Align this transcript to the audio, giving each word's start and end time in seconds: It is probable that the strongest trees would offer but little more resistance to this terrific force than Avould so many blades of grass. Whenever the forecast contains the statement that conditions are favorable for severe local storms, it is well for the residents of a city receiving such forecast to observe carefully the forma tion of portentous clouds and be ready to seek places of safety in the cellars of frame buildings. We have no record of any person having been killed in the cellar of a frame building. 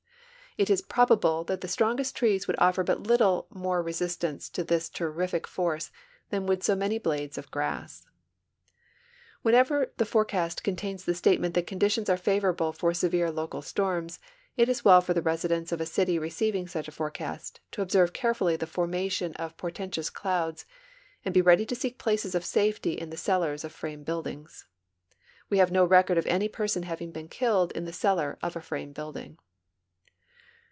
It 0.57 0.69
is 0.69 0.81
probable 0.81 1.45
that 1.45 1.61
the 1.61 1.69
strongest 1.69 2.13
trees 2.13 2.45
would 2.45 2.57
offer 2.59 2.83
but 2.83 3.01
little 3.03 3.47
more 3.51 3.81
resistance 3.81 4.49
to 4.49 4.65
this 4.65 4.89
terrific 4.89 5.47
force 5.47 5.91
than 6.29 6.45
Avould 6.45 6.61
so 6.61 6.75
many 6.75 6.97
blades 6.99 7.37
of 7.37 7.49
grass. 7.51 8.05
Whenever 9.43 9.93
the 9.95 10.03
forecast 10.03 10.61
contains 10.61 11.05
the 11.05 11.15
statement 11.15 11.53
that 11.53 11.67
conditions 11.67 12.09
are 12.09 12.17
favorable 12.17 12.73
for 12.73 12.93
severe 12.93 13.31
local 13.31 13.61
storms, 13.61 14.19
it 14.57 14.67
is 14.67 14.83
well 14.83 14.99
for 14.99 15.13
the 15.13 15.21
residents 15.21 15.71
of 15.71 15.79
a 15.79 15.85
city 15.85 16.19
receiving 16.19 16.67
such 16.67 16.89
forecast 16.89 17.61
to 17.71 17.81
observe 17.81 18.11
carefully 18.11 18.57
the 18.57 18.67
forma 18.67 19.07
tion 19.09 19.33
of 19.35 19.55
portentous 19.55 20.09
clouds 20.09 20.65
and 21.23 21.33
be 21.33 21.41
ready 21.41 21.65
to 21.65 21.75
seek 21.77 21.97
places 21.97 22.35
of 22.35 22.43
safety 22.43 22.91
in 22.91 23.09
the 23.09 23.15
cellars 23.15 23.63
of 23.63 23.71
frame 23.71 24.03
buildings. 24.03 24.67
We 25.49 25.59
have 25.59 25.71
no 25.71 25.85
record 25.85 26.17
of 26.17 26.25
any 26.27 26.49
person 26.49 26.83
having 26.83 27.13
been 27.13 27.29
killed 27.29 27.71
in 27.71 27.85
the 27.85 27.93
cellar 27.93 28.37
of 28.43 28.57
a 28.57 28.61
frame 28.61 28.91
building. 28.91 29.37